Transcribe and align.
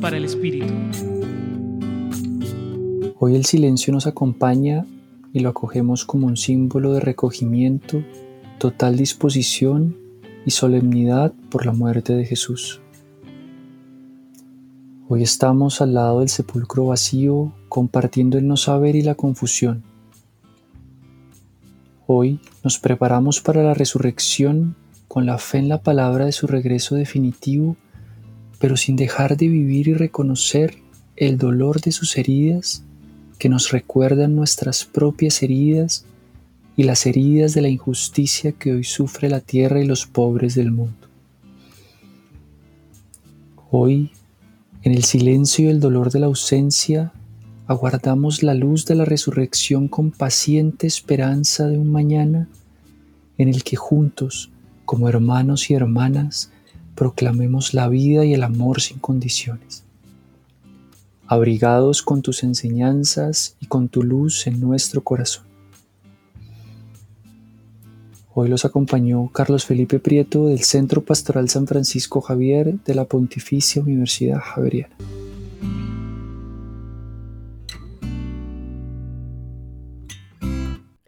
para 0.00 0.18
el 0.18 0.24
Espíritu. 0.24 0.72
Hoy 3.18 3.34
el 3.34 3.44
silencio 3.44 3.92
nos 3.92 4.06
acompaña 4.06 4.86
y 5.32 5.40
lo 5.40 5.48
acogemos 5.48 6.04
como 6.04 6.28
un 6.28 6.36
símbolo 6.36 6.92
de 6.92 7.00
recogimiento, 7.00 8.04
total 8.58 8.96
disposición 8.96 9.96
y 10.46 10.52
solemnidad 10.52 11.32
por 11.50 11.66
la 11.66 11.72
muerte 11.72 12.12
de 12.12 12.24
Jesús. 12.24 12.80
Hoy 15.08 15.24
estamos 15.24 15.80
al 15.80 15.94
lado 15.94 16.20
del 16.20 16.28
sepulcro 16.28 16.86
vacío, 16.86 17.52
compartiendo 17.68 18.38
el 18.38 18.46
no 18.46 18.56
saber 18.56 18.94
y 18.94 19.02
la 19.02 19.16
confusión. 19.16 19.82
Hoy 22.06 22.38
nos 22.62 22.78
preparamos 22.78 23.40
para 23.40 23.64
la 23.64 23.74
resurrección 23.74 24.76
con 25.08 25.26
la 25.26 25.38
fe 25.38 25.58
en 25.58 25.68
la 25.68 25.82
palabra 25.82 26.26
de 26.26 26.32
su 26.32 26.46
regreso 26.46 26.94
definitivo, 26.94 27.76
pero 28.62 28.76
sin 28.76 28.94
dejar 28.94 29.36
de 29.36 29.48
vivir 29.48 29.88
y 29.88 29.94
reconocer 29.94 30.76
el 31.16 31.36
dolor 31.36 31.80
de 31.80 31.90
sus 31.90 32.16
heridas 32.16 32.84
que 33.36 33.48
nos 33.48 33.72
recuerdan 33.72 34.36
nuestras 34.36 34.84
propias 34.84 35.42
heridas 35.42 36.06
y 36.76 36.84
las 36.84 37.04
heridas 37.06 37.54
de 37.54 37.62
la 37.62 37.68
injusticia 37.68 38.52
que 38.52 38.70
hoy 38.70 38.84
sufre 38.84 39.28
la 39.28 39.40
tierra 39.40 39.82
y 39.82 39.84
los 39.84 40.06
pobres 40.06 40.54
del 40.54 40.70
mundo. 40.70 41.08
Hoy, 43.72 44.12
en 44.82 44.92
el 44.92 45.02
silencio 45.02 45.64
y 45.66 45.70
el 45.70 45.80
dolor 45.80 46.12
de 46.12 46.20
la 46.20 46.26
ausencia, 46.26 47.12
aguardamos 47.66 48.44
la 48.44 48.54
luz 48.54 48.86
de 48.86 48.94
la 48.94 49.04
resurrección 49.04 49.88
con 49.88 50.12
paciente 50.12 50.86
esperanza 50.86 51.66
de 51.66 51.78
un 51.78 51.90
mañana 51.90 52.48
en 53.38 53.48
el 53.48 53.64
que 53.64 53.74
juntos, 53.74 54.52
como 54.84 55.08
hermanos 55.08 55.68
y 55.68 55.74
hermanas, 55.74 56.51
proclamemos 56.94 57.74
la 57.74 57.88
vida 57.88 58.24
y 58.24 58.34
el 58.34 58.42
amor 58.42 58.80
sin 58.80 58.98
condiciones. 58.98 59.84
Abrigados 61.26 62.02
con 62.02 62.22
tus 62.22 62.42
enseñanzas 62.42 63.56
y 63.60 63.66
con 63.66 63.88
tu 63.88 64.02
luz 64.02 64.46
en 64.46 64.60
nuestro 64.60 65.02
corazón. 65.02 65.44
Hoy 68.34 68.48
los 68.48 68.64
acompañó 68.64 69.28
Carlos 69.28 69.66
Felipe 69.66 69.98
Prieto 69.98 70.46
del 70.46 70.62
Centro 70.62 71.02
Pastoral 71.02 71.50
San 71.50 71.66
Francisco 71.66 72.20
Javier 72.22 72.78
de 72.84 72.94
la 72.94 73.04
Pontificia 73.04 73.82
Universidad 73.82 74.40
Javeriana. 74.40 74.96